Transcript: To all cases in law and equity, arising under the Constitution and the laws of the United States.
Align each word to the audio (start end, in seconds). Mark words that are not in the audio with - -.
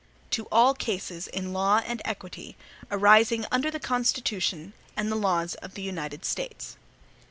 To 0.31 0.47
all 0.51 0.73
cases 0.73 1.27
in 1.27 1.53
law 1.53 1.83
and 1.85 2.01
equity, 2.05 2.57
arising 2.89 3.45
under 3.51 3.69
the 3.69 3.79
Constitution 3.79 4.73
and 4.97 5.11
the 5.11 5.15
laws 5.15 5.53
of 5.61 5.75
the 5.75 5.83
United 5.83 6.25
States. 6.25 6.75